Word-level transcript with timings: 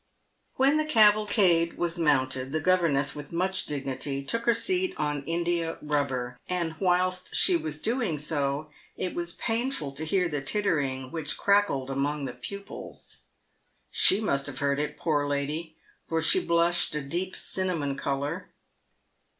"When 0.55 0.77
the 0.77 0.85
cavalcade 0.85 1.77
was 1.77 1.99
mounted, 1.99 2.53
the 2.53 2.59
governess, 2.59 3.13
with 3.13 3.31
much 3.31 3.67
dig 3.67 3.85
nity, 3.85 4.27
took 4.27 4.45
her 4.47 4.53
seat 4.55 4.95
on 4.97 5.23
India 5.25 5.77
Eubber; 5.79 6.37
and 6.49 6.73
whilst 6.79 7.35
she 7.35 7.55
was 7.55 7.77
doing 7.79 8.17
so, 8.17 8.71
it 8.97 9.13
was 9.13 9.33
painful 9.33 9.91
to 9.91 10.03
hear 10.03 10.27
the 10.27 10.41
tittering 10.41 11.11
which 11.11 11.37
crackled 11.37 11.91
among 11.91 12.25
the 12.25 12.33
pupils. 12.33 13.25
She 13.91 14.19
must 14.19 14.47
have 14.47 14.57
heard 14.57 14.79
it, 14.79 14.97
poor 14.97 15.27
lady, 15.27 15.75
for 16.09 16.19
she 16.19 16.43
blushed 16.43 16.95
a 16.95 17.01
deep 17.03 17.35
cinnamon 17.35 17.95
colour. 17.95 18.49